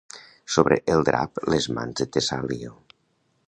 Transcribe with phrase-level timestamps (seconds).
[0.53, 2.75] Sobre el drap les mans de Tesalio